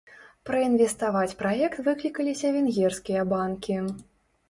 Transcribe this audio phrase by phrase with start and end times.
[0.49, 3.83] Праінвеставаць праект выклікаліся венгерскія банкі.